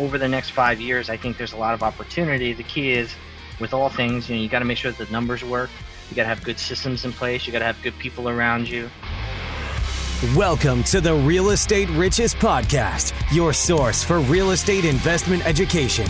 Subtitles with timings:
[0.00, 2.52] over the next five years, I think there's a lot of opportunity.
[2.54, 3.14] The key is
[3.60, 5.68] with all things, you know, you got to make sure that the numbers work.
[6.08, 7.46] You got to have good systems in place.
[7.46, 8.90] You got to have good people around you.
[10.34, 16.06] Welcome to the Real Estate Riches Podcast, your source for real estate investment education.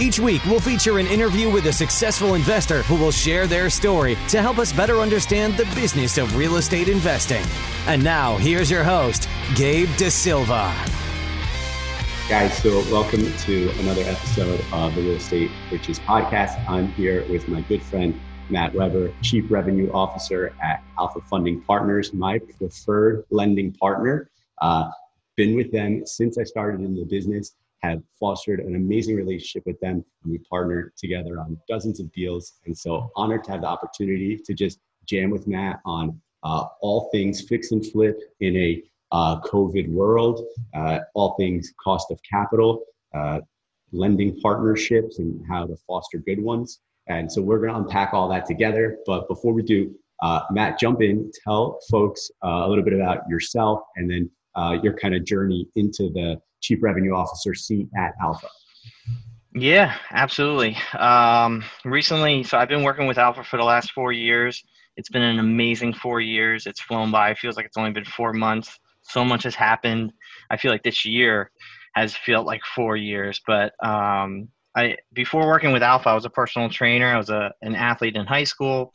[0.00, 4.16] Each week, we'll feature an interview with a successful investor who will share their story
[4.28, 7.44] to help us better understand the business of real estate investing.
[7.86, 10.72] And now, here's your host, Gabe De Silva.
[12.28, 16.62] Guys, so welcome to another episode of the Real Estate Riches Podcast.
[16.68, 18.20] I'm here with my good friend,
[18.50, 24.30] Matt Weber, Chief Revenue Officer at Alpha Funding Partners, my preferred lending partner.
[24.60, 24.90] Uh,
[25.36, 29.80] been with them since I started in the business have fostered an amazing relationship with
[29.80, 33.66] them and we partnered together on dozens of deals and so honored to have the
[33.66, 38.82] opportunity to just jam with matt on uh, all things fix and flip in a
[39.12, 42.82] uh, covid world uh, all things cost of capital
[43.14, 43.40] uh,
[43.92, 48.28] lending partnerships and how to foster good ones and so we're going to unpack all
[48.28, 52.84] that together but before we do uh, matt jump in tell folks uh, a little
[52.84, 54.30] bit about yourself and then
[54.82, 58.48] your kind of journey into the chief revenue officer seat at Alpha?
[59.54, 60.76] Yeah, absolutely.
[60.96, 64.62] Um, recently, so I've been working with Alpha for the last four years.
[64.96, 66.66] It's been an amazing four years.
[66.66, 67.30] It's flown by.
[67.30, 68.78] It feels like it's only been four months.
[69.08, 70.12] So much has happened.
[70.50, 71.50] I feel like this year
[71.94, 73.40] has felt like four years.
[73.46, 77.06] But um, I before working with Alpha, I was a personal trainer.
[77.06, 78.92] I was a, an athlete in high school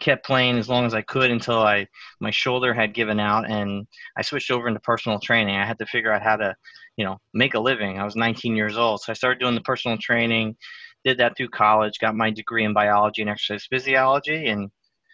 [0.00, 1.86] kept playing as long as I could until I
[2.20, 3.86] my shoulder had given out and
[4.16, 5.56] I switched over into personal training.
[5.56, 6.56] I had to figure out how to,
[6.96, 7.98] you know, make a living.
[7.98, 10.56] I was 19 years old, so I started doing the personal training.
[11.04, 11.98] Did that through college.
[12.00, 14.70] Got my degree in biology and exercise physiology, and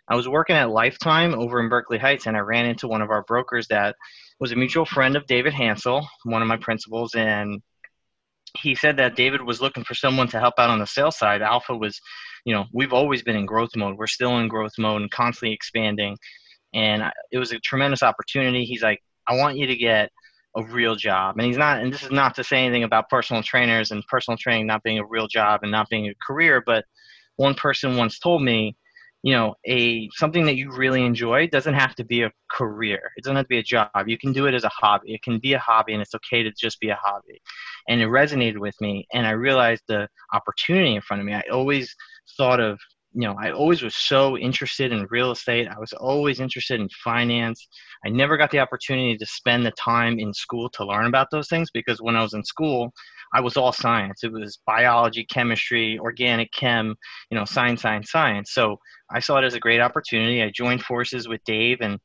[0.08, 3.10] I was working at Lifetime over in Berkeley Heights, and I ran into one of
[3.10, 3.97] our brokers that
[4.39, 7.62] was a mutual friend of David Hansel, one of my principals, and
[8.59, 11.43] he said that David was looking for someone to help out on the sales side.
[11.43, 12.01] Alpha was
[12.47, 13.98] you know, we've always been in growth mode.
[13.98, 16.17] We're still in growth mode and constantly expanding.
[16.72, 17.03] And
[17.33, 18.65] it was a tremendous opportunity.
[18.65, 20.10] He's like, I want you to get
[20.56, 21.37] a real job.
[21.37, 24.39] And he's not, and this is not to say anything about personal trainers and personal
[24.39, 26.84] training not being a real job and not being a career, but
[27.34, 28.77] one person once told me,
[29.22, 33.10] you know, a something that you really enjoy doesn't have to be a career.
[33.16, 33.91] It doesn't have to be a job.
[34.06, 35.15] You can do it as a hobby.
[35.15, 37.41] It can be a hobby and it's okay to just be a hobby.
[37.88, 41.34] And it resonated with me and I realized the opportunity in front of me.
[41.34, 41.94] I always
[42.37, 42.78] thought of
[43.16, 46.88] you know i always was so interested in real estate i was always interested in
[47.03, 47.66] finance
[48.04, 51.48] i never got the opportunity to spend the time in school to learn about those
[51.48, 52.93] things because when i was in school
[53.34, 56.94] i was all science it was biology chemistry organic chem
[57.31, 58.76] you know science science science so
[59.10, 61.98] i saw it as a great opportunity i joined forces with dave and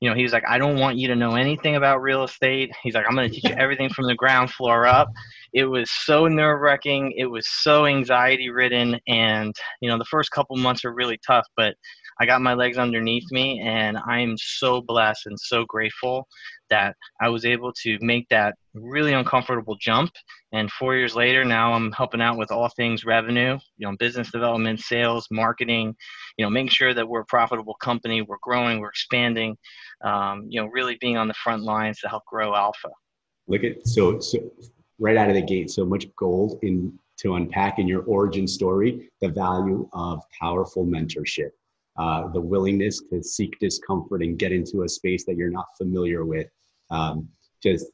[0.00, 2.70] you know, he was like, I don't want you to know anything about real estate.
[2.82, 5.08] He's like, I'm going to teach you everything from the ground floor up.
[5.52, 7.14] It was so nerve wracking.
[7.16, 9.00] It was so anxiety ridden.
[9.08, 11.74] And, you know, the first couple months were really tough, but
[12.20, 13.60] I got my legs underneath me.
[13.60, 16.26] And I am so blessed and so grateful
[16.70, 20.10] that I was able to make that really uncomfortable jump.
[20.52, 24.30] And four years later, now I'm helping out with all things revenue, you know, business
[24.30, 25.94] development, sales, marketing,
[26.36, 29.56] you know, making sure that we're a profitable company, we're growing, we're expanding,
[30.04, 32.88] um, you know, really being on the front lines to help grow Alpha.
[33.46, 34.38] Look at so so
[34.98, 39.10] right out of the gate, so much gold in to unpack in your origin story,
[39.20, 41.50] the value of powerful mentorship.
[41.98, 46.24] Uh, the willingness to seek discomfort and get into a space that you're not familiar
[46.24, 46.46] with.
[46.90, 47.28] Um,
[47.60, 47.86] just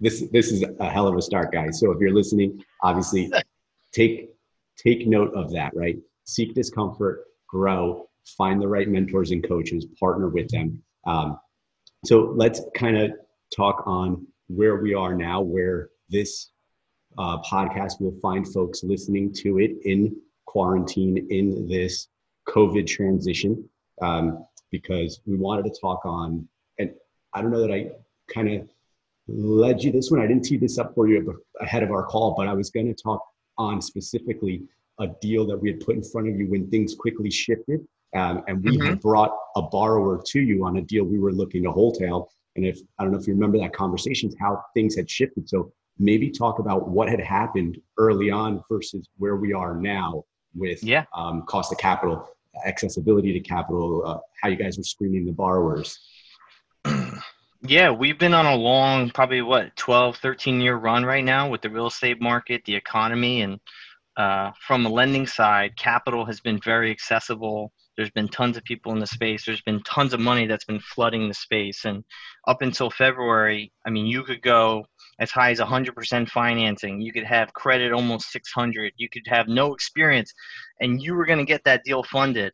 [0.00, 1.78] this this is a hell of a start, guys.
[1.78, 3.30] So if you're listening, obviously
[3.92, 4.30] take
[4.76, 5.72] take note of that.
[5.76, 10.82] Right, seek discomfort, grow, find the right mentors and coaches, partner with them.
[11.06, 11.38] Um,
[12.04, 13.12] so let's kind of
[13.54, 16.50] talk on where we are now, where this
[17.16, 20.16] uh, podcast will find folks listening to it in
[20.46, 22.08] quarantine in this
[22.48, 23.68] COVID transition,
[24.02, 26.46] um, because we wanted to talk on,
[26.78, 26.90] and
[27.32, 27.90] I don't know that I
[28.32, 28.68] kind of
[29.28, 30.20] led you this one.
[30.20, 32.86] I didn't tee this up for you ahead of our call, but I was going
[32.86, 33.24] to talk
[33.56, 34.62] on specifically
[35.00, 37.80] a deal that we had put in front of you when things quickly shifted.
[38.14, 38.86] Um, and we mm-hmm.
[38.86, 42.30] had brought a borrower to you on a deal we were looking to wholesale.
[42.54, 45.48] And if I don't know if you remember that conversation, how things had shifted.
[45.48, 50.24] So maybe talk about what had happened early on versus where we are now
[50.54, 51.04] with yeah.
[51.16, 52.28] um, cost of capital,
[52.66, 55.98] accessibility to capital, uh, how you guys are screening the borrowers.
[57.66, 61.62] Yeah, we've been on a long, probably what, 12, 13 year run right now with
[61.62, 63.58] the real estate market, the economy, and
[64.18, 67.72] uh, from a lending side, capital has been very accessible.
[67.96, 69.46] There's been tons of people in the space.
[69.46, 71.86] There's been tons of money that's been flooding the space.
[71.86, 72.04] And
[72.46, 74.84] up until February, I mean, you could go
[75.20, 77.00] as high as 100% financing.
[77.00, 78.92] You could have credit almost 600.
[78.96, 80.32] You could have no experience,
[80.80, 82.52] and you were going to get that deal funded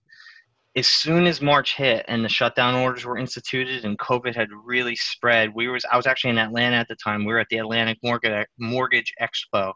[0.76, 4.94] as soon as March hit and the shutdown orders were instituted and COVID had really
[4.94, 7.24] spread, we was I was actually in Atlanta at the time.
[7.24, 9.72] We were at the Atlantic Mortgage Mortgage Expo,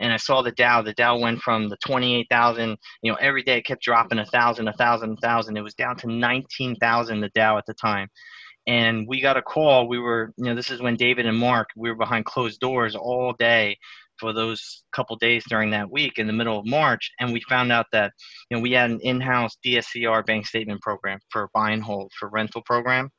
[0.00, 0.80] and I saw the Dow.
[0.80, 2.78] The Dow went from the twenty eight thousand.
[3.02, 5.58] You know, every day it kept dropping a thousand, a thousand, a thousand.
[5.58, 7.20] It was down to nineteen thousand.
[7.20, 8.08] The Dow at the time,
[8.68, 9.88] and we got a call.
[9.88, 12.94] We were, you know, this is when David and Mark we were behind closed doors
[12.94, 13.78] all day
[14.18, 17.72] for those couple days during that week in the middle of March, and we found
[17.72, 18.12] out that
[18.50, 22.28] you know we had an in-house DSCR bank statement program for buy and hold for
[22.28, 23.10] rental program.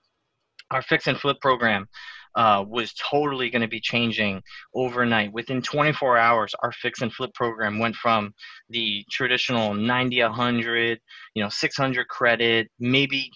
[0.72, 1.88] Our fix and flip program
[2.36, 4.44] uh, was totally going to be changing
[4.75, 5.34] overnight.
[5.34, 8.34] Within 24 hours, our fix and flip program went from
[8.69, 11.00] the traditional 90, 100,
[11.34, 13.31] you know, 600 credit, maybe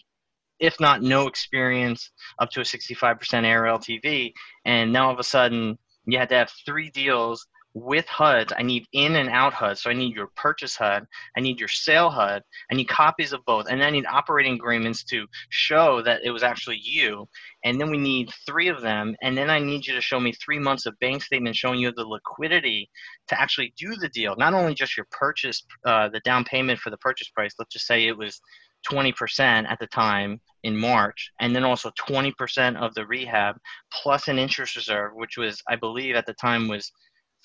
[0.60, 4.32] if not no experience, up to a 65% ARLTV,
[4.66, 8.54] and now all of a sudden you had to have three deals with HUDs.
[8.56, 9.82] I need in and out HUDs.
[9.82, 11.06] So I need your purchase HUD,
[11.36, 15.04] I need your sale HUD, I need copies of both, and I need operating agreements
[15.06, 17.28] to show that it was actually you.
[17.66, 20.34] And then we need three of them, and then I need you to show me
[20.34, 22.90] three months of bank statement showing you the liquidity
[23.28, 24.36] to actually do the deal.
[24.38, 27.56] Not only just your purchase, uh, the down payment for the purchase price.
[27.58, 28.40] Let's just say it was
[28.89, 33.57] 20% at the time in March, and then also 20% of the rehab
[33.91, 36.91] plus an interest reserve, which was, I believe, at the time was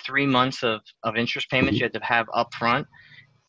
[0.04, 1.82] three months of, of interest payments mm-hmm.
[1.82, 2.86] you had to have up front.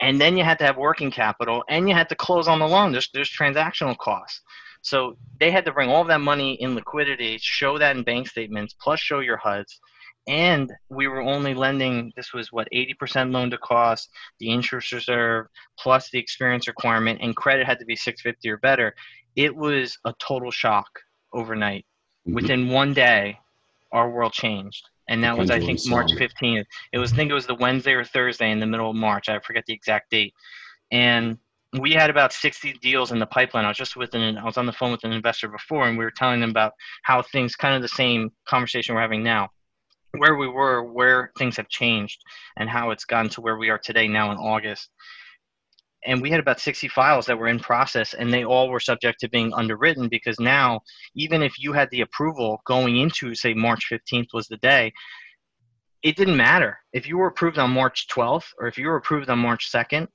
[0.02, 2.68] And then you had to have working capital and you had to close on the
[2.68, 2.92] loan.
[2.92, 4.42] There's, there's transactional costs.
[4.82, 8.74] So they had to bring all that money in liquidity, show that in bank statements,
[8.82, 9.80] plus show your HUDs
[10.30, 14.10] and we were only lending this was what 80% loan to cost
[14.40, 15.48] the interest reserve
[15.78, 18.94] plus the experience requirement and credit had to be 650 or better.
[19.36, 20.88] It was a total shock
[21.34, 21.86] overnight.
[22.28, 22.36] Mm-hmm.
[22.36, 23.40] within one day
[23.92, 24.88] our world changed.
[25.08, 27.94] And that was i think march 15th it was i think it was the wednesday
[27.94, 29.30] or thursday in the middle of march.
[29.30, 30.34] I forget the exact date.
[30.92, 31.40] And
[31.80, 33.66] we had about 60 deals in the pipeline.
[33.66, 35.98] I was just with an, I was on the phone with an investor before, and
[35.98, 36.74] we were telling them about
[37.04, 39.50] how things, kind of the same conversation we're having now
[40.18, 42.20] where we were, where things have changed,
[42.58, 44.90] and how it's gotten to where we are today now in August.
[46.06, 49.20] And we had about 60 files that were in process, and they all were subject
[49.20, 50.80] to being underwritten because now,
[51.14, 54.94] even if you had the approval going into, say, March 15th was the day,
[56.02, 56.80] it didn't matter.
[56.94, 60.08] If you were approved on March 12th or if you were approved on March 2nd,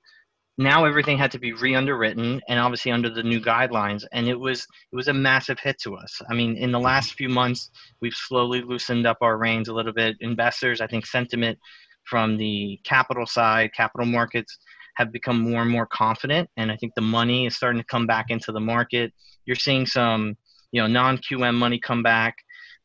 [0.57, 4.67] now everything had to be re-underwritten and obviously under the new guidelines and it was
[4.93, 6.21] it was a massive hit to us.
[6.29, 6.85] I mean in the mm-hmm.
[6.85, 7.71] last few months
[8.01, 10.17] we've slowly loosened up our reins a little bit.
[10.21, 11.59] Investors i think sentiment
[12.05, 14.59] from the capital side capital markets
[14.97, 18.07] have become more and more confident and i think the money is starting to come
[18.07, 19.13] back into the market.
[19.47, 20.37] You're seeing some
[20.71, 22.37] you know non-qm money come back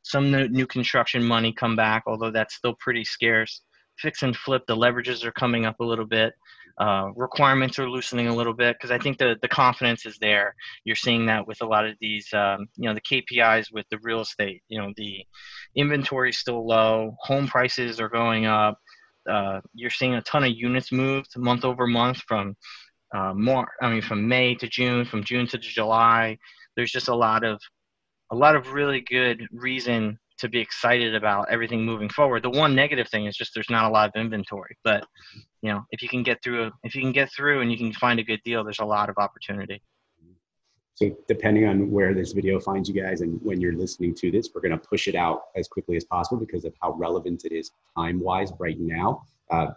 [0.02, 3.62] some new construction money come back although that's still pretty scarce.
[4.00, 6.34] Fix and flip the leverages are coming up a little bit
[6.80, 10.56] uh, requirements are loosening a little bit because I think the, the confidence is there.
[10.86, 14.00] You're seeing that with a lot of these, um, you know, the KPIs with the
[14.02, 14.64] real estate.
[14.70, 15.26] You know, the
[15.76, 18.80] inventory is still low, home prices are going up.
[19.30, 22.56] Uh, you're seeing a ton of units moved month over month from
[23.14, 23.68] uh, more.
[23.82, 26.38] I mean, from May to June, from June to July.
[26.78, 27.60] There's just a lot of
[28.32, 32.44] a lot of really good reason to be excited about everything moving forward.
[32.44, 35.06] The one negative thing is just there's not a lot of inventory, but
[35.62, 37.92] you know, if you can get through, if you can get through and you can
[37.94, 39.82] find a good deal, there's a lot of opportunity.
[40.96, 44.50] So depending on where this video finds you guys and when you're listening to this,
[44.54, 47.54] we're going to push it out as quickly as possible because of how relevant it
[47.54, 49.24] is time-wise right now.
[49.50, 49.68] Uh,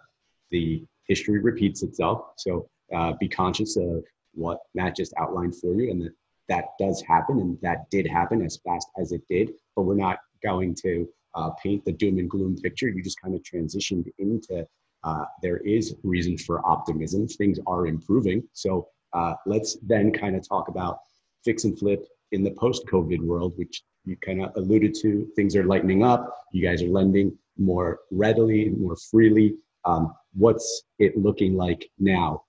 [0.51, 4.03] the history repeats itself, so uh, be conscious of
[4.33, 6.13] what Matt just outlined for you, and that
[6.49, 9.53] that does happen, and that did happen as fast as it did.
[9.75, 12.87] But we're not going to uh, paint the doom and gloom picture.
[12.89, 14.67] You just kind of transitioned into
[15.03, 17.27] uh, there is reason for optimism.
[17.27, 18.43] Things are improving.
[18.53, 20.99] So uh, let's then kind of talk about
[21.43, 25.27] fix and flip in the post COVID world, which you kind of alluded to.
[25.35, 26.33] Things are lightening up.
[26.51, 29.55] You guys are lending more readily, more freely.
[29.85, 32.43] Um, what's it looking like now?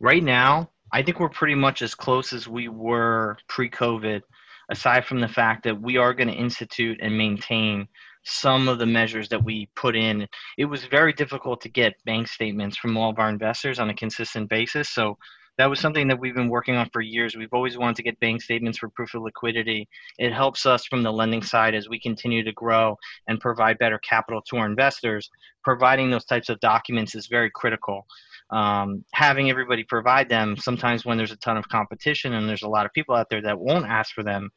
[0.00, 4.22] Right now, I think we're pretty much as close as we were pre COVID
[4.72, 7.86] aside from the fact that we are going to institute and maintain
[8.24, 10.26] some of the measures that we put in.
[10.56, 13.94] It was very difficult to get bank statements from all of our investors on a
[13.94, 14.88] consistent basis.
[14.88, 15.18] So
[15.58, 17.36] that was something that we've been working on for years.
[17.36, 19.86] We've always wanted to get bank statements for proof of liquidity.
[20.18, 22.96] It helps us from the lending side as we continue to grow
[23.28, 25.28] and provide better capital to our investors.
[25.64, 28.06] Providing those types of documents is very critical
[28.52, 32.68] um, having everybody provide them sometimes when there's a ton of competition and there's a
[32.68, 34.50] lot of people out there that won't ask for them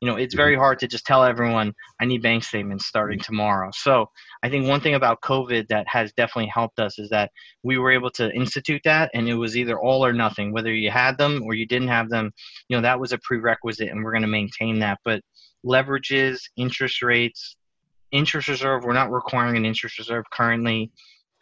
[0.00, 0.60] you know it's very mm-hmm.
[0.60, 3.70] hard to just tell everyone i need bank statements starting tomorrow.
[3.72, 4.06] So
[4.42, 7.30] i think one thing about covid that has definitely helped us is that
[7.62, 10.90] we were able to institute that and it was either all or nothing whether you
[10.90, 12.30] had them or you didn't have them
[12.68, 14.98] you know that was a prerequisite and we're going to maintain that.
[15.04, 15.22] But
[15.66, 17.56] leverages interest rates
[18.12, 20.90] interest reserve we're not requiring an interest reserve currently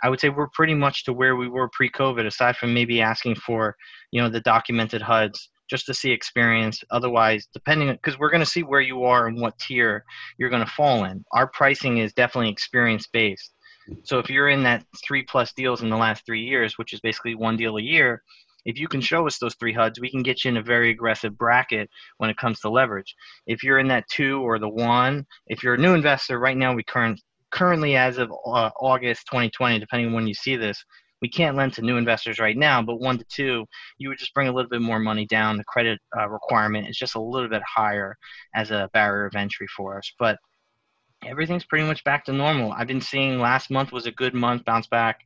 [0.03, 3.37] I would say we're pretty much to where we were pre-COVID, aside from maybe asking
[3.37, 3.76] for,
[4.11, 6.83] you know, the documented HUDs just to see experience.
[6.91, 10.05] Otherwise, depending because we're going to see where you are and what tier
[10.38, 11.25] you're going to fall in.
[11.33, 13.53] Our pricing is definitely experience based.
[14.03, 17.00] So if you're in that three plus deals in the last three years, which is
[17.00, 18.23] basically one deal a year,
[18.65, 20.91] if you can show us those three HUDs, we can get you in a very
[20.91, 21.88] aggressive bracket
[22.19, 23.15] when it comes to leverage.
[23.47, 26.75] If you're in that two or the one, if you're a new investor, right now
[26.75, 30.85] we current currently as of uh, August 2020, depending on when you see this,
[31.23, 33.65] we can't lend to new investors right now, but one to two,
[33.99, 35.57] you would just bring a little bit more money down.
[35.57, 38.17] The credit uh, requirement is just a little bit higher
[38.55, 40.12] as a barrier of entry for us.
[40.19, 40.38] But
[41.25, 42.73] everything's pretty much back to normal.
[42.73, 45.21] I've been seeing last month was a good month, bounce back.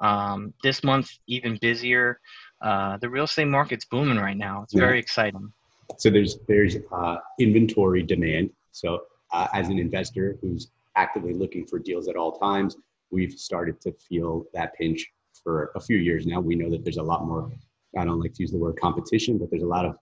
[0.00, 2.20] Um, this month, even busier.
[2.60, 4.62] Uh, the real estate market's booming right now.
[4.62, 4.80] It's yeah.
[4.80, 5.52] very exciting.
[5.98, 8.50] So there's there's uh, inventory demand.
[8.70, 9.02] So
[9.32, 12.76] uh, as an investor who's actively looking for deals at all times,
[13.10, 15.06] we've started to feel that pinch
[15.42, 16.40] for a few years now.
[16.40, 17.50] We know that there's a lot more,
[17.96, 19.96] I don't like to use the word competition, but there's a lot of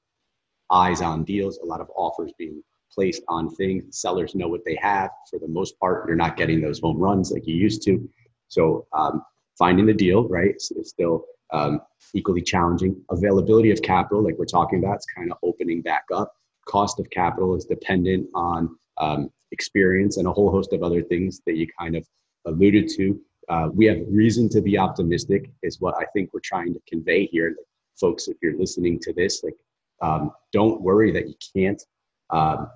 [0.71, 4.01] eyes on deals, a lot of offers being placed on things.
[4.01, 5.11] Sellers know what they have.
[5.29, 8.09] For the most part, you're not getting those home runs like you used to.
[8.49, 9.23] So um,
[9.59, 11.81] finding the deal, right, is, still um,
[12.15, 13.01] equally challenging.
[13.11, 16.33] Availability of capital, like we're talking about, is kind of opening back up.
[16.67, 21.41] Cost of capital is dependent on um, experience and a whole host of other things
[21.47, 22.07] that you kind of
[22.47, 26.73] alluded to uh, we have reason to be optimistic is what I think we're trying
[26.73, 27.49] to convey here.
[27.49, 27.67] Like,
[28.01, 29.57] folks, if you're listening to this, like,
[30.01, 31.83] um, don't worry that you can't
[32.31, 32.71] um,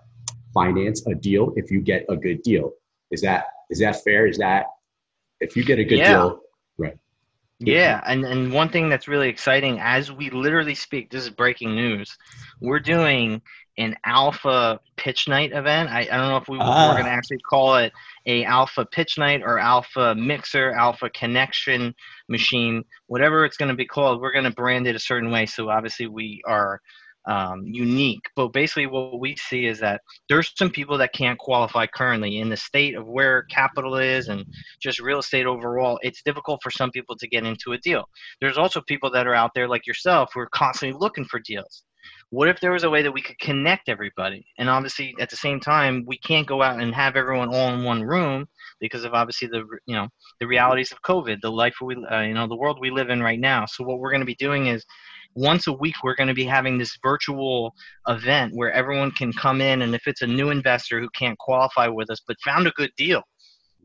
[0.53, 2.73] finance a deal if you get a good deal.
[3.13, 4.27] Is that is that fair?
[4.27, 4.67] Is that
[5.41, 6.13] if you get a good yeah.
[6.13, 6.41] deal,
[6.77, 6.99] right?
[7.61, 11.77] Yeah, and, and one thing that's really exciting as we literally speak, this is breaking
[11.77, 12.19] news.
[12.61, 13.41] We're doing
[13.79, 15.91] an alpha pitch night event.
[15.91, 16.89] I, I don't know if we, ah.
[16.89, 17.93] we're going to actually call it
[18.27, 21.95] a alpha pitch night or alpha mixer, alpha connection
[22.29, 24.21] machine, whatever it's going to be called.
[24.21, 25.47] We're going to brand it a certain way.
[25.47, 26.81] So obviously we are
[27.27, 28.23] um, unique.
[28.37, 32.51] But basically, what we see is that there's some people that can't qualify currently in
[32.51, 34.45] the state of where capital is and
[34.81, 35.99] just real estate overall.
[36.03, 38.05] It's difficult for some people to get into a deal.
[38.41, 41.85] There's also people that are out there like yourself who are constantly looking for deals
[42.31, 44.45] what if there was a way that we could connect everybody?
[44.59, 47.85] And obviously at the same time we can't go out and have everyone all in
[47.85, 48.47] one room
[48.81, 50.09] because of obviously the you know
[50.41, 53.23] the realities of covid the life we uh, you know the world we live in
[53.23, 53.67] right now.
[53.67, 54.85] So what we're going to be doing is
[55.35, 57.75] once a week we're going to be having this virtual
[58.09, 61.89] event where everyone can come in and if it's a new investor who can't qualify
[61.89, 63.23] with us but found a good deal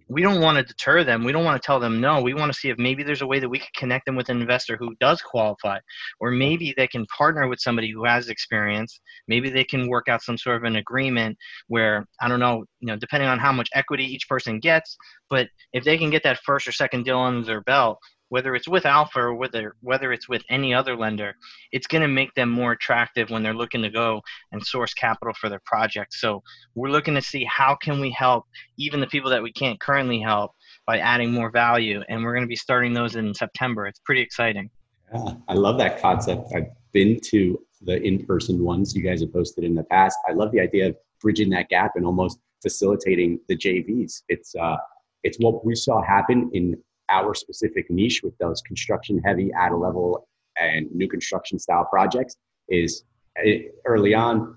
[0.10, 1.24] we don't want to deter them.
[1.24, 2.22] We don't want to tell them no.
[2.22, 4.30] We want to see if maybe there's a way that we could connect them with
[4.30, 5.78] an investor who does qualify,
[6.20, 9.00] or maybe they can partner with somebody who has experience.
[9.28, 11.38] Maybe they can work out some sort of an agreement
[11.68, 14.98] where I don't know, you know, depending on how much equity each person gets.
[15.30, 18.68] But if they can get that first or second deal under their belt, whether it's
[18.68, 21.36] with Alpha or whether whether it's with any other lender,
[21.72, 24.22] it's going to make them more attractive when they're looking to go
[24.52, 26.14] and source capital for their project.
[26.14, 26.42] So
[26.76, 28.46] we're looking to see how can we help
[28.78, 30.52] even the people that we can't currently help
[30.86, 33.86] by adding more value, and we're going to be starting those in September.
[33.86, 34.70] It's pretty exciting.
[35.14, 36.52] Yeah, I love that concept.
[36.56, 40.18] I've been to the in-person ones you guys have hosted in the past.
[40.28, 44.24] I love the idea of bridging that gap and almost facilitating the JVs.
[44.30, 44.78] It's uh,
[45.24, 46.78] it's what we saw happen in
[47.10, 52.36] our specific niche with those construction heavy at a level and new construction style projects
[52.70, 53.04] is
[53.44, 54.56] eh, early on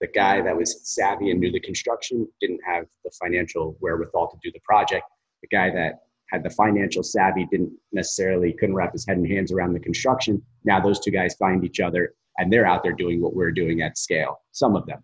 [0.00, 4.36] the guy that was savvy and knew the construction didn't have the financial wherewithal to
[4.42, 5.04] do the project.
[5.42, 9.50] The guy that had the financial savvy didn't necessarily couldn't wrap his head and hands
[9.50, 10.42] around the construction.
[10.64, 13.82] Now those two guys find each other and they're out there doing what we're doing
[13.82, 15.02] at scale some of them.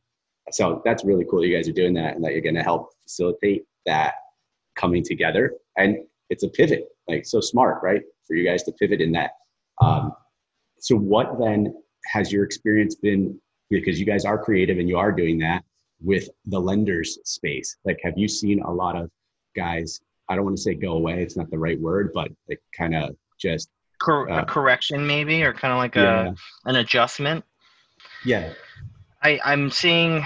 [0.50, 2.90] So that's really cool you guys are doing that and that you're going to help
[3.02, 4.14] facilitate that
[4.76, 5.54] coming together.
[5.76, 5.98] And
[6.30, 8.02] it's a pivot, like so smart, right?
[8.26, 9.32] For you guys to pivot in that.
[9.80, 10.12] Um,
[10.78, 11.74] so what then
[12.06, 13.38] has your experience been?
[13.70, 15.64] Because you guys are creative and you are doing that
[16.02, 17.76] with the lenders space.
[17.84, 19.10] Like, have you seen a lot of
[19.56, 20.00] guys?
[20.28, 22.94] I don't want to say go away; it's not the right word, but like kind
[22.94, 23.68] of just
[24.00, 26.32] Cor- uh, a correction, maybe, or kind of like yeah.
[26.32, 27.44] a an adjustment.
[28.24, 28.52] Yeah,
[29.22, 30.24] I I'm seeing.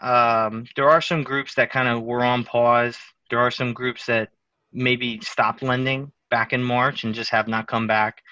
[0.00, 2.96] Um, there are some groups that kind of were on pause.
[3.28, 4.30] There are some groups that
[4.72, 8.22] maybe stopped lending back in March and just have not come back.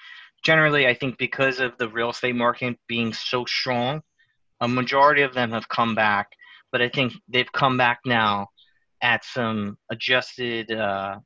[0.43, 4.01] Generally, I think because of the real estate market being so strong,
[4.59, 6.29] a majority of them have come back
[6.71, 8.47] but I think they've come back now
[9.01, 11.17] at some adjusted, uh,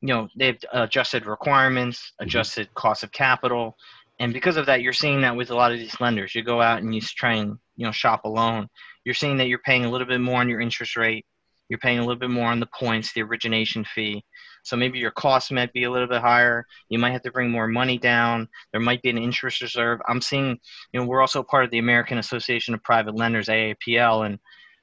[0.00, 2.24] you know, they've adjusted requirements, mm-hmm.
[2.24, 2.80] adjusted mm-hmm.
[2.80, 3.76] cost of capital,
[4.18, 6.34] and because of that, you're seeing that with a lot of these lenders.
[6.34, 8.68] You go out and you try and you know shop a loan.
[9.04, 11.26] You're seeing that you're paying a little bit more on your interest rate.
[11.72, 14.22] You're paying a little bit more on the points, the origination fee.
[14.62, 16.66] So maybe your costs might be a little bit higher.
[16.90, 18.46] You might have to bring more money down.
[18.72, 19.98] There might be an interest reserve.
[20.06, 20.58] I'm seeing,
[20.92, 24.38] you know, we're also part of the American Association of Private Lenders, AAPL, and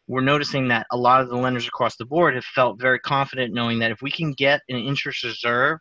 [0.08, 3.54] we're noticing that a lot of the lenders across the board have felt very confident
[3.54, 5.78] knowing that if we can get an interest reserve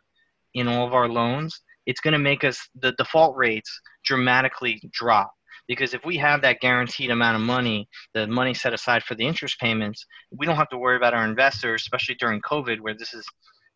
[0.53, 5.31] in all of our loans, it's going to make us the default rates dramatically drop
[5.69, 9.25] because if we have that guaranteed amount of money the money set aside for the
[9.25, 13.13] interest payments we don't have to worry about our investors especially during covid where this
[13.13, 13.25] is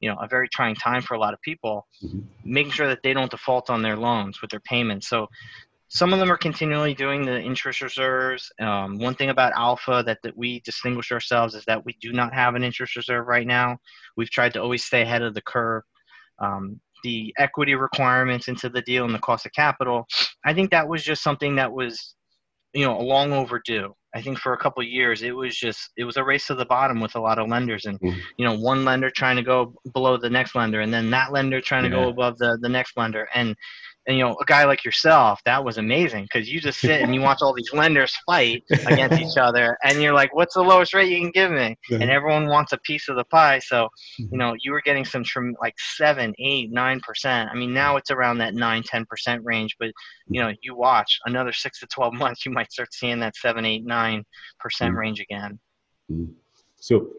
[0.03, 2.19] you know a very trying time for a lot of people mm-hmm.
[2.43, 5.07] making sure that they don't default on their loans with their payments.
[5.07, 5.27] So
[5.87, 8.51] some of them are continually doing the interest reserves.
[8.59, 12.33] Um, one thing about alpha that, that we distinguish ourselves is that we do not
[12.33, 13.77] have an interest reserve right now.
[14.17, 15.83] We've tried to always stay ahead of the curve.
[16.39, 20.05] Um, the equity requirements into the deal and the cost of capital
[20.45, 22.15] i think that was just something that was
[22.73, 23.93] you know a long overdue.
[24.15, 26.65] I think for a couple years it was just it was a race to the
[26.65, 28.19] bottom with a lot of lenders and mm-hmm.
[28.37, 31.61] you know one lender trying to go below the next lender and then that lender
[31.61, 33.27] trying to go above the the next lender.
[33.33, 33.55] And
[34.07, 37.13] and you know a guy like yourself that was amazing because you just sit and
[37.13, 40.93] you watch all these lenders fight against each other and you're like what's the lowest
[40.93, 44.25] rate you can give me and everyone wants a piece of the pie so you
[44.25, 44.37] mm-hmm.
[44.37, 48.11] know you were getting some from like seven eight nine percent i mean now it's
[48.11, 49.91] around that nine ten percent range but
[50.27, 53.65] you know you watch another six to 12 months you might start seeing that seven
[53.65, 54.23] eight nine
[54.59, 54.99] percent mm-hmm.
[54.99, 55.59] range again
[56.11, 56.31] mm-hmm.
[56.75, 57.09] so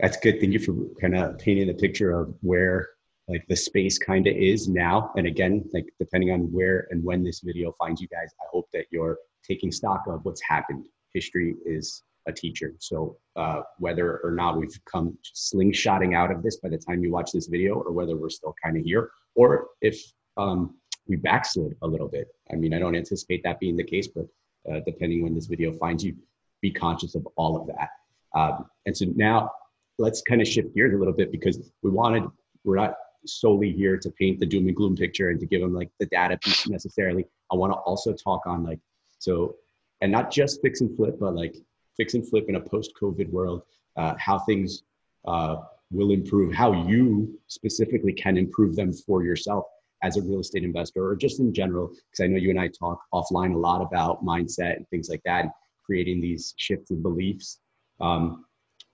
[0.00, 2.90] that's good thank you for kind of painting the picture of where
[3.28, 5.12] like the space kind of is now.
[5.16, 8.68] And again, like depending on where and when this video finds you guys, I hope
[8.72, 10.86] that you're taking stock of what's happened.
[11.12, 12.74] History is a teacher.
[12.78, 17.12] So uh, whether or not we've come slingshotting out of this by the time you
[17.12, 20.00] watch this video, or whether we're still kind of here, or if
[20.36, 20.76] um,
[21.08, 22.28] we backslid a little bit.
[22.52, 24.26] I mean, I don't anticipate that being the case, but
[24.70, 26.16] uh, depending when this video finds you,
[26.60, 27.90] be conscious of all of that.
[28.34, 29.52] Um, and so now
[29.98, 32.24] let's kind of shift gears a little bit because we wanted,
[32.64, 32.94] we're not
[33.26, 36.06] solely here to paint the doom and gloom picture and to give them like the
[36.06, 37.24] data piece necessarily.
[37.52, 38.80] I want to also talk on like
[39.18, 39.56] so,
[40.00, 41.56] and not just fix and flip, but like
[41.96, 43.62] fix and flip in a post-COVID world,
[43.96, 44.82] uh, how things
[45.26, 45.56] uh,
[45.90, 49.64] will improve, how you specifically can improve them for yourself
[50.02, 51.88] as a real estate investor or just in general.
[51.88, 55.22] Because I know you and I talk offline a lot about mindset and things like
[55.24, 55.50] that, and
[55.84, 57.60] creating these shifts in beliefs.
[58.00, 58.44] Um,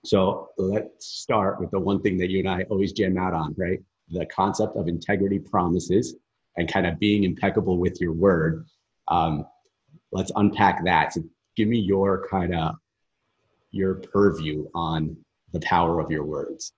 [0.05, 3.53] so let's start with the one thing that you and I always jam out on,
[3.57, 3.81] right?
[4.09, 6.15] The concept of integrity promises
[6.57, 8.65] and kind of being impeccable with your word.
[9.07, 9.45] Um,
[10.11, 11.13] let's unpack that.
[11.13, 11.23] So
[11.55, 12.75] give me your kind of
[13.71, 15.17] your purview on
[15.51, 16.73] the power of your words.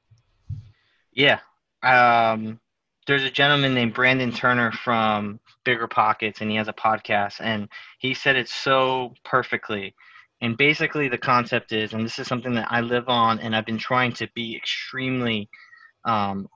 [1.12, 1.40] Yeah.
[1.84, 2.60] Um,
[3.08, 7.70] there's a gentleman named Brandon Turner from Bigger Pockets, and he has a podcast, and
[8.00, 9.94] he said it so perfectly.
[10.42, 13.66] And basically, the concept is, and this is something that I live on, and I've
[13.66, 15.50] been trying to be extremely
[16.04, 16.48] um,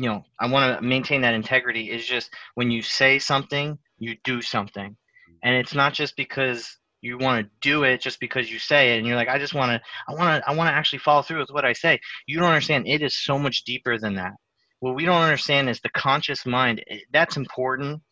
[0.00, 4.16] you know i want to maintain that integrity is just when you say something you
[4.24, 4.96] do something.
[5.44, 8.98] And it's not just because you want to do it just because you say it
[8.98, 11.22] and you're like i just want to i want to i want to actually follow
[11.22, 11.98] through with what i say.
[12.26, 12.86] You don't understand.
[12.86, 14.32] It is so much deeper than that.
[14.80, 18.02] What we don't understand is the conscious mind eh, that's important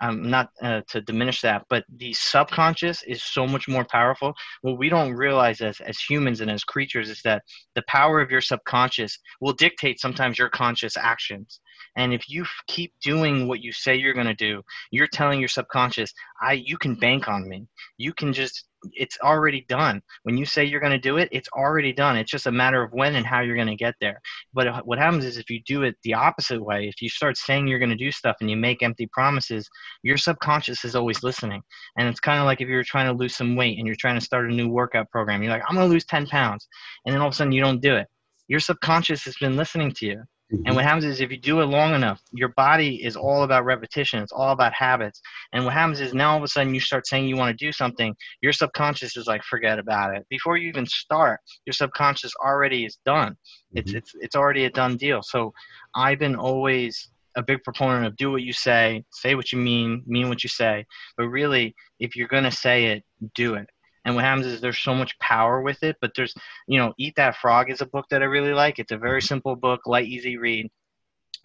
[0.00, 4.34] um, not uh, to diminish that, but the subconscious is so much more powerful.
[4.62, 7.42] What we don't realize as, as humans and as creatures is that
[7.74, 11.60] the power of your subconscious will dictate sometimes your conscious actions.
[11.96, 15.40] And if you f- keep doing what you say you're going to do, you're telling
[15.40, 17.66] your subconscious, "I, you can bank on me.
[17.98, 20.02] You can just it's already done.
[20.24, 22.16] When you say you're going to do it, it's already done.
[22.16, 24.20] It's just a matter of when and how you're going to get there.
[24.52, 27.36] But uh, what happens is if you do it the opposite way, if you start
[27.36, 29.68] saying you're going to do stuff and you make empty promises,
[30.02, 31.62] your subconscious is always listening.
[31.96, 34.18] And it's kind of like if you're trying to lose some weight and you're trying
[34.18, 36.68] to start a new workout program, you're like, I'm going to lose 10 pounds.
[37.04, 38.08] And then all of a sudden you don't do it.
[38.48, 40.22] Your subconscious has been listening to you.
[40.52, 40.66] Mm-hmm.
[40.66, 43.64] And what happens is if you do it long enough, your body is all about
[43.64, 44.22] repetition.
[44.22, 45.20] It's all about habits.
[45.52, 47.64] And what happens is now all of a sudden you start saying you want to
[47.64, 50.26] do something, your subconscious is like, forget about it.
[50.28, 53.32] Before you even start, your subconscious already is done.
[53.32, 53.78] Mm-hmm.
[53.78, 55.22] It's it's it's already a done deal.
[55.22, 55.52] So
[55.94, 60.02] I've been always a big proponent of do what you say, say what you mean,
[60.06, 60.84] mean what you say.
[61.16, 63.02] But really, if you're gonna say it,
[63.34, 63.66] do it.
[64.04, 65.96] And what happens is there's so much power with it.
[66.00, 66.34] But there's,
[66.68, 68.78] you know, Eat That Frog is a book that I really like.
[68.78, 70.70] It's a very simple book, light, easy read.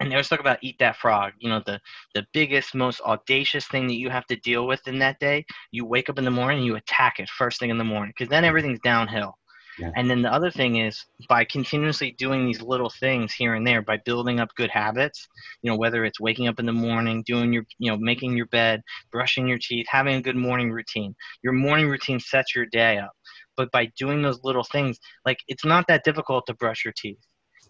[0.00, 1.80] and always talk about eat that frog you know the
[2.14, 5.84] the biggest most audacious thing that you have to deal with in that day you
[5.84, 8.30] wake up in the morning and you attack it first thing in the morning because
[8.30, 9.36] then everything's downhill
[9.80, 9.90] yeah.
[9.96, 13.82] and then the other thing is by continuously doing these little things here and there
[13.82, 15.26] by building up good habits
[15.62, 18.46] you know whether it's waking up in the morning doing your you know making your
[18.46, 22.98] bed brushing your teeth having a good morning routine your morning routine sets your day
[22.98, 23.12] up
[23.56, 27.18] but by doing those little things like it's not that difficult to brush your teeth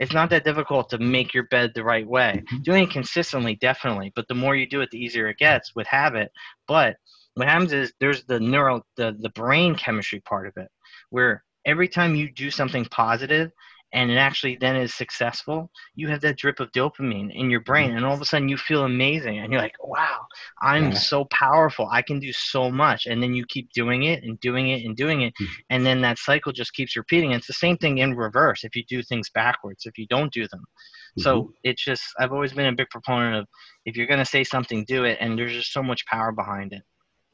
[0.00, 2.42] it's not that difficult to make your bed the right way.
[2.42, 2.62] Mm-hmm.
[2.62, 5.86] Doing it consistently, definitely, but the more you do it, the easier it gets with
[5.86, 6.32] habit.
[6.66, 6.96] But
[7.34, 10.68] what happens is there's the neural, the, the brain chemistry part of it,
[11.10, 13.52] where every time you do something positive,
[13.92, 17.96] and it actually then is successful, you have that drip of dopamine in your brain,
[17.96, 20.26] and all of a sudden you feel amazing, and you're like, "Wow,
[20.62, 20.98] I'm yeah.
[20.98, 21.88] so powerful!
[21.90, 24.96] I can do so much!" And then you keep doing it and doing it and
[24.96, 25.52] doing it, mm-hmm.
[25.70, 27.32] and then that cycle just keeps repeating.
[27.32, 30.46] It's the same thing in reverse if you do things backwards, if you don't do
[30.48, 30.60] them.
[30.60, 31.22] Mm-hmm.
[31.22, 33.48] So it's just I've always been a big proponent of
[33.86, 36.72] if you're going to say something, do it, and there's just so much power behind
[36.72, 36.82] it.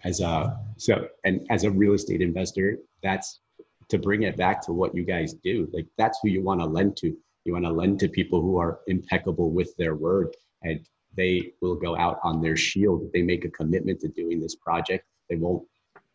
[0.05, 3.41] As a so and as a real estate investor, that's
[3.89, 5.69] to bring it back to what you guys do.
[5.73, 7.17] Like that's who you want to lend to.
[7.45, 10.81] You want to lend to people who are impeccable with their word and
[11.17, 13.09] they will go out on their shield.
[13.13, 15.07] They make a commitment to doing this project.
[15.31, 15.67] They won't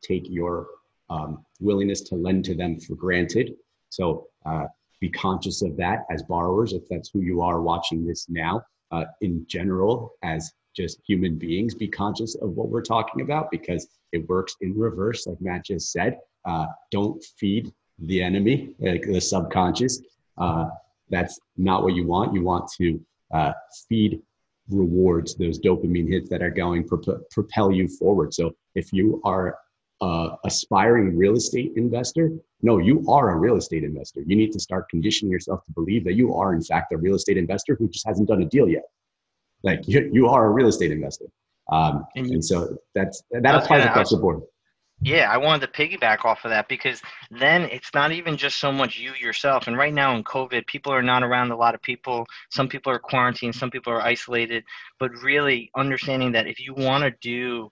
[0.01, 0.67] take your
[1.09, 3.55] um, willingness to lend to them for granted.
[3.89, 4.65] So uh,
[4.99, 9.05] be conscious of that as borrowers if that's who you are watching this now uh,
[9.21, 14.27] in general as just human beings be conscious of what we're talking about because it
[14.29, 20.01] works in reverse like matt just said uh, don't feed the enemy, like the subconscious.
[20.37, 20.67] Uh,
[21.09, 22.33] that's not what you want.
[22.33, 22.99] You want to
[23.33, 23.53] uh,
[23.87, 24.21] feed
[24.69, 28.33] rewards, those dopamine hits that are going to propel you forward.
[28.33, 29.57] So if you are
[30.01, 34.21] a aspiring real estate investor, no, you are a real estate investor.
[34.25, 37.15] You need to start conditioning yourself to believe that you are, in fact, a real
[37.15, 38.85] estate investor who just hasn't done a deal yet.
[39.63, 41.25] Like you, you are a real estate investor.
[41.71, 44.41] Um, and, and, so that's that applies across the board.
[45.03, 48.71] Yeah, I wanted to piggyback off of that because then it's not even just so
[48.71, 49.67] much you yourself.
[49.67, 52.27] And right now in COVID, people are not around a lot of people.
[52.51, 54.63] Some people are quarantined, some people are isolated.
[54.99, 57.71] But really understanding that if you want to do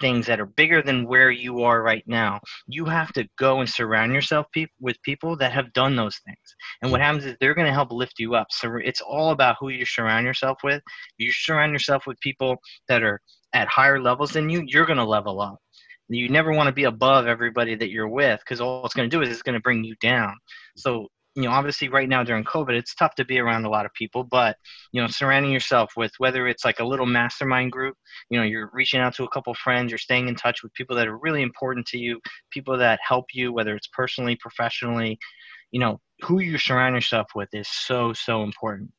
[0.00, 3.68] things that are bigger than where you are right now, you have to go and
[3.68, 6.56] surround yourself pe- with people that have done those things.
[6.82, 8.48] And what happens is they're going to help lift you up.
[8.50, 10.82] So it's all about who you surround yourself with.
[11.18, 12.56] You surround yourself with people
[12.88, 13.20] that are
[13.52, 15.58] at higher levels than you, you're going to level up
[16.08, 19.16] you never want to be above everybody that you're with because all it's going to
[19.16, 20.34] do is it's going to bring you down
[20.76, 23.86] so you know obviously right now during covid it's tough to be around a lot
[23.86, 24.56] of people but
[24.92, 27.94] you know surrounding yourself with whether it's like a little mastermind group
[28.30, 30.96] you know you're reaching out to a couple friends you're staying in touch with people
[30.96, 32.18] that are really important to you
[32.50, 35.18] people that help you whether it's personally professionally
[35.70, 38.90] you know who you surround yourself with is so so important.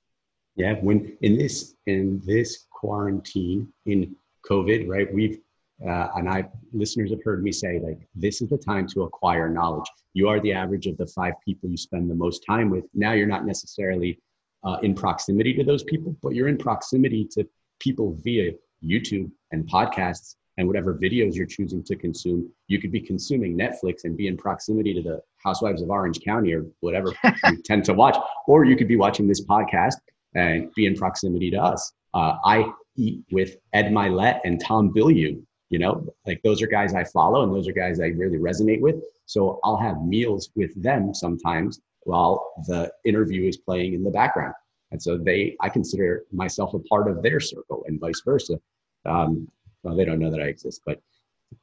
[0.55, 4.15] Yeah when in this in this quarantine in
[4.47, 5.39] covid right we've
[5.85, 9.47] uh, and I listeners have heard me say like this is the time to acquire
[9.49, 9.87] knowledge.
[10.13, 12.85] You are the average of the five people you spend the most time with.
[12.93, 14.19] Now you're not necessarily
[14.63, 17.47] uh, in proximity to those people, but you're in proximity to
[17.79, 22.49] people via YouTube and podcasts and whatever videos you're choosing to consume.
[22.67, 26.53] You could be consuming Netflix and be in proximity to the Housewives of Orange County
[26.53, 29.97] or whatever you tend to watch, or you could be watching this podcast
[30.33, 31.93] and be in proximity to us.
[32.15, 36.93] Uh, I eat with Ed Mylett and Tom Bilyeu you know like those are guys
[36.93, 38.95] i follow and those are guys i really resonate with.
[39.25, 44.53] So i'll have meals with them sometimes while the interview is playing in the background.
[44.91, 48.59] And so they i consider myself a part of their circle and vice versa.
[49.05, 49.47] Um,
[49.83, 50.99] well they don't know that i exist but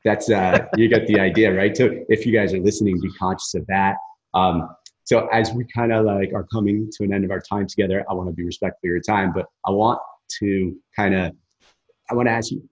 [0.03, 1.77] that's uh, you get the idea right?
[1.77, 3.97] So if you guys are listening be conscious of that.
[4.33, 4.71] Um,
[5.05, 8.05] so as we kind of like are coming to an end of our time together
[8.11, 10.01] i want to be respectful of your time but i want
[10.41, 11.33] to kind of
[12.11, 12.69] i want to ask you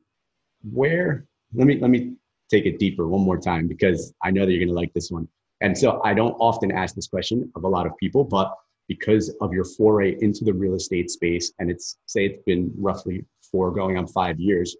[0.70, 2.14] where let me let me
[2.50, 5.10] take it deeper one more time because I know that you're going to like this
[5.10, 5.26] one.
[5.60, 8.54] And so I don't often ask this question of a lot of people, but
[8.88, 13.24] because of your foray into the real estate space, and it's say it's been roughly
[13.50, 14.76] four going on five years,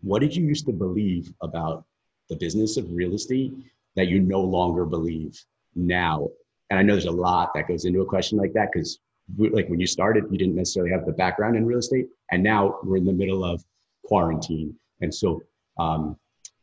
[0.00, 1.84] what did you used to believe about
[2.28, 3.52] the business of real estate
[3.94, 5.38] that you no longer believe
[5.74, 6.28] now?
[6.70, 8.98] And I know there's a lot that goes into a question like that because
[9.38, 12.78] like when you started, you didn't necessarily have the background in real estate, and now
[12.82, 13.64] we're in the middle of
[14.04, 14.74] quarantine.
[15.00, 15.42] And so,
[15.78, 16.16] um,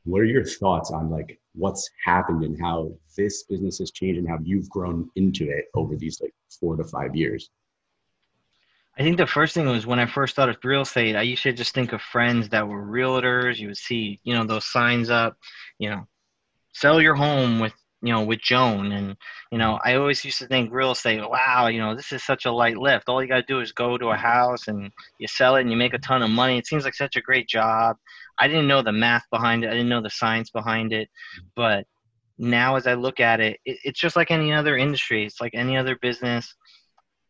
[0.06, 4.27] what are your thoughts on like what's happened and how this business has changed and
[4.27, 7.49] how you've grown into it over these like four to five years?
[8.97, 11.54] I think the first thing was when I first started real estate, I used to
[11.54, 13.58] just think of friends that were realtors.
[13.58, 15.38] You would see, you know, those signs up,
[15.80, 16.08] you know,
[16.73, 18.92] sell your home with you know, with Joan.
[18.92, 19.16] And,
[19.52, 22.46] you know, I always used to think real estate, wow, you know, this is such
[22.46, 23.10] a light lift.
[23.10, 25.72] All you got to do is go to a house and you sell it and
[25.72, 26.58] you make a ton of money.
[26.58, 27.98] It seems like such a great job.
[28.40, 31.10] I didn't know the math behind it, I didn't know the science behind it.
[31.56, 31.86] But
[32.38, 35.54] now, as I look at it, it it's just like any other industry, it's like
[35.54, 36.56] any other business,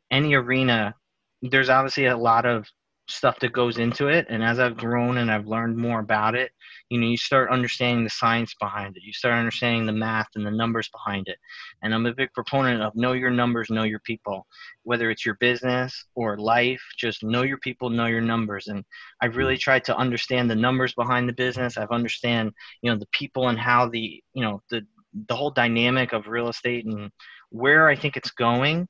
[0.09, 0.95] any arena.
[1.41, 2.65] There's obviously a lot of
[3.11, 4.25] stuff that goes into it.
[4.29, 6.51] And as I've grown and I've learned more about it,
[6.89, 9.03] you know, you start understanding the science behind it.
[9.03, 11.37] You start understanding the math and the numbers behind it.
[11.81, 14.45] And I'm a big proponent of know your numbers, know your people.
[14.83, 18.67] Whether it's your business or life, just know your people, know your numbers.
[18.67, 18.83] And
[19.21, 21.77] I've really tried to understand the numbers behind the business.
[21.77, 24.85] I've understand, you know, the people and how the, you know, the
[25.27, 27.11] the whole dynamic of real estate and
[27.49, 28.87] where I think it's going.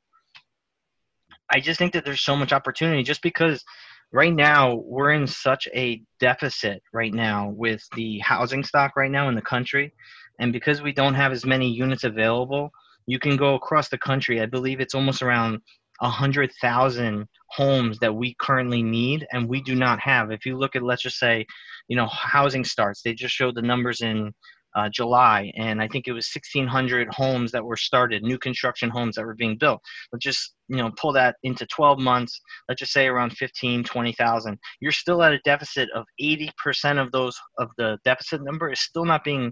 [1.53, 3.63] I just think that there's so much opportunity just because
[4.12, 9.30] right now we're in such a deficit right now with the housing stock right now
[9.30, 9.93] in the country.
[10.39, 12.71] And because we don't have as many units available
[13.08, 14.41] you can go across the country.
[14.41, 15.60] I believe it's almost around
[16.00, 20.32] 100,000 homes that we currently need and we do not have.
[20.32, 21.45] If you look at let's just say
[21.88, 24.34] you know housing starts they just showed the numbers in
[24.75, 29.15] uh, July, and I think it was 1,600 homes that were started, new construction homes
[29.15, 29.81] that were being built.
[30.12, 32.39] But just you know, pull that into 12 months.
[32.69, 34.57] Let's just say around 15, 20,000.
[34.79, 39.03] You're still at a deficit of 80% of those of the deficit number is still
[39.03, 39.51] not being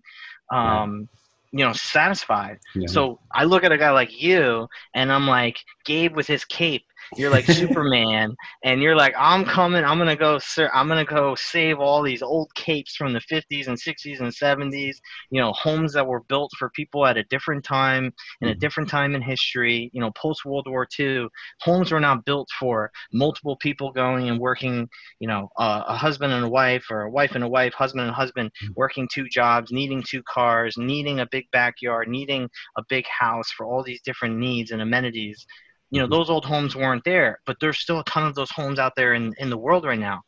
[0.51, 1.09] um,
[1.51, 2.85] you know satisfied yeah.
[2.87, 6.83] so i look at a guy like you and i'm like gabe with his cape
[7.17, 11.35] you're like superman and you're like i'm coming i'm gonna go sir i'm gonna go
[11.35, 14.97] save all these old capes from the 50s and 60s and 70s
[15.31, 18.59] you know homes that were built for people at a different time in a mm-hmm.
[18.59, 21.27] different time in history you know post world war ii
[21.61, 24.87] homes were not built for multiple people going and working
[25.19, 28.05] you know uh, a husband and a wife or a wife and a wife husband
[28.05, 28.73] and husband mm-hmm.
[28.75, 33.65] working two jobs needing two cars needing a big backyard needing a big house for
[33.65, 35.45] all these different needs and amenities
[35.91, 36.13] you know mm-hmm.
[36.13, 39.13] those old homes weren't there but there's still a ton of those homes out there
[39.13, 40.21] in, in the world right now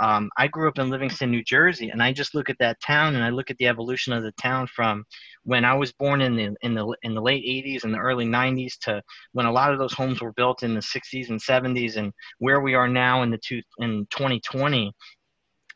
[0.00, 3.14] um, i grew up in livingston new jersey and i just look at that town
[3.14, 5.04] and i look at the evolution of the town from
[5.44, 8.26] when i was born in the in the in the late 80s and the early
[8.26, 11.96] 90s to when a lot of those homes were built in the 60s and 70s
[11.96, 14.92] and where we are now in the two in 2020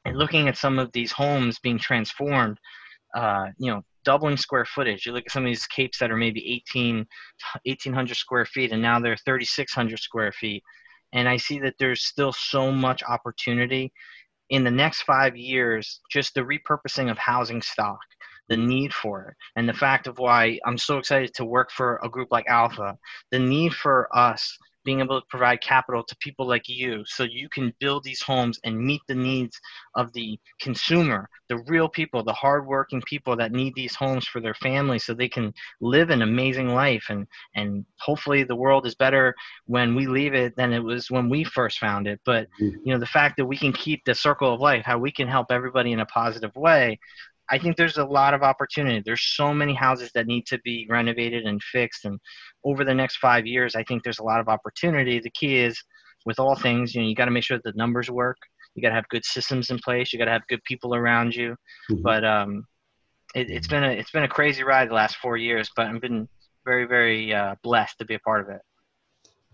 [0.04, 2.58] and looking at some of these homes being transformed
[3.16, 5.06] uh, you know doubling square footage.
[5.06, 7.06] You look at some of these capes that are maybe 18,
[7.64, 10.62] 1800 square feet, and now they're 3600 square feet.
[11.12, 13.92] And I see that there's still so much opportunity
[14.50, 18.00] in the next five years, just the repurposing of housing stock,
[18.48, 22.00] the need for it, and the fact of why I'm so excited to work for
[22.02, 22.96] a group like Alpha,
[23.30, 27.48] the need for us being able to provide capital to people like you so you
[27.48, 29.60] can build these homes and meet the needs
[29.94, 34.54] of the consumer, the real people, the hardworking people that need these homes for their
[34.54, 39.34] families so they can live an amazing life and and hopefully the world is better
[39.66, 42.20] when we leave it than it was when we first found it.
[42.24, 42.76] But mm-hmm.
[42.84, 45.28] you know, the fact that we can keep the circle of life, how we can
[45.28, 46.98] help everybody in a positive way,
[47.50, 49.02] I think there's a lot of opportunity.
[49.04, 52.18] There's so many houses that need to be renovated and fixed, and
[52.64, 55.20] over the next five years, I think there's a lot of opportunity.
[55.20, 55.80] The key is,
[56.26, 58.36] with all things, you know, you got to make sure that the numbers work.
[58.74, 60.12] You got to have good systems in place.
[60.12, 61.56] You got to have good people around you.
[61.90, 62.02] Mm-hmm.
[62.02, 62.64] But um,
[63.34, 66.00] it, has been a it's been a crazy ride the last four years, but I've
[66.00, 66.28] been
[66.64, 68.60] very very uh, blessed to be a part of it.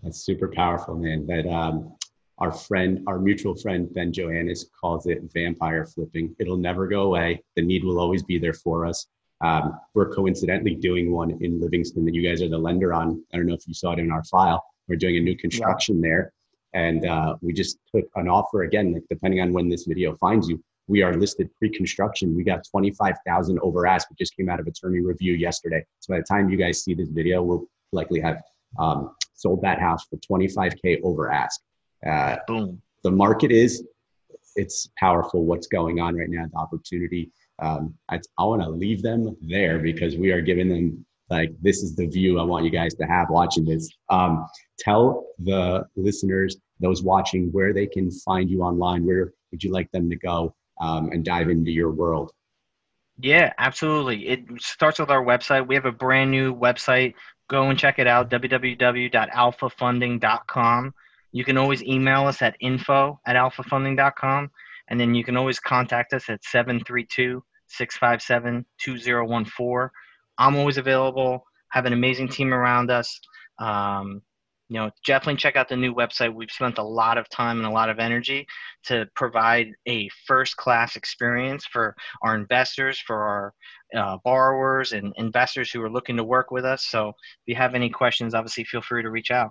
[0.02, 1.26] That's super powerful, man.
[1.26, 1.96] But um,
[2.38, 6.34] our friend, our mutual friend Ben Joannis calls it vampire flipping.
[6.38, 7.42] It'll never go away.
[7.56, 9.06] The need will always be there for us.
[9.40, 13.22] Um, we're coincidentally doing one in Livingston that you guys are the lender on.
[13.32, 14.64] I don't know if you saw it in our file.
[14.88, 16.08] We're doing a new construction yeah.
[16.08, 16.32] there.
[16.72, 20.48] And uh, we just took an offer again, like depending on when this video finds
[20.48, 20.62] you.
[20.86, 22.34] We are listed pre-construction.
[22.34, 24.10] We got 25,000 over ask.
[24.10, 25.84] We just came out of attorney review yesterday.
[26.00, 28.42] So by the time you guys see this video, we'll likely have
[28.78, 31.60] um, sold that house for 25K over ask.
[32.06, 32.80] Uh, Boom.
[33.02, 33.84] The market is,
[34.56, 37.30] it's powerful what's going on right now, the opportunity.
[37.60, 41.82] Um, I, I want to leave them there because we are giving them like this
[41.82, 43.88] is the view I want you guys to have watching this.
[44.10, 44.46] Um,
[44.78, 49.06] tell the listeners, those watching, where they can find you online.
[49.06, 52.32] Where would you like them to go um, and dive into your world?
[53.20, 54.28] Yeah, absolutely.
[54.28, 55.66] It starts with our website.
[55.66, 57.14] We have a brand new website.
[57.48, 60.94] Go and check it out www.alphafunding.com.
[61.34, 64.50] You can always email us at info at alphafunding.com.
[64.88, 69.90] And then you can always contact us at 732 657 2014.
[70.38, 73.20] I'm always available, have an amazing team around us.
[73.58, 74.22] Um,
[74.68, 76.32] you know, definitely check out the new website.
[76.32, 78.46] We've spent a lot of time and a lot of energy
[78.84, 83.54] to provide a first class experience for our investors, for our
[83.96, 86.86] uh, borrowers and investors who are looking to work with us.
[86.86, 87.14] So if
[87.46, 89.50] you have any questions, obviously feel free to reach out.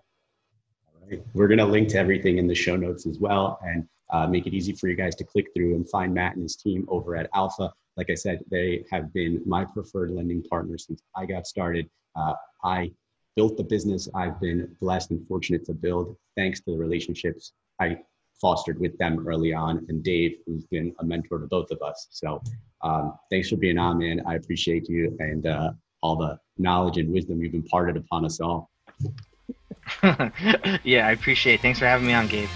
[1.33, 4.47] We're going to link to everything in the show notes as well and uh, make
[4.47, 7.15] it easy for you guys to click through and find Matt and his team over
[7.15, 7.73] at Alpha.
[7.97, 11.89] Like I said, they have been my preferred lending partner since I got started.
[12.15, 12.91] Uh, I
[13.35, 17.97] built the business I've been blessed and fortunate to build thanks to the relationships I
[18.39, 22.07] fostered with them early on, and Dave, who's been a mentor to both of us.
[22.11, 22.41] So
[22.81, 24.21] um, thanks for being on, man.
[24.27, 28.69] I appreciate you and uh, all the knowledge and wisdom you've imparted upon us all.
[30.83, 31.61] yeah, I appreciate it.
[31.61, 32.49] Thanks for having me on, Gabe.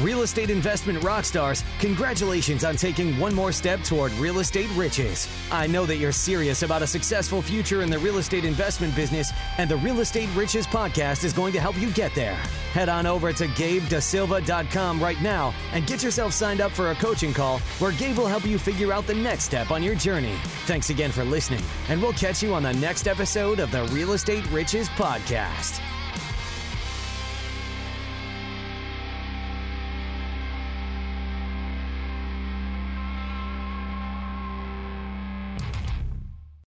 [0.00, 5.28] Real estate investment rock stars, congratulations on taking one more step toward real estate riches.
[5.52, 9.32] I know that you're serious about a successful future in the real estate investment business,
[9.56, 12.34] and the Real Estate Riches podcast is going to help you get there.
[12.72, 17.32] Head on over to gabedasilva.com right now and get yourself signed up for a coaching
[17.32, 20.34] call where Gabe will help you figure out the next step on your journey.
[20.66, 24.12] Thanks again for listening, and we'll catch you on the next episode of the Real
[24.12, 25.80] Estate Riches podcast.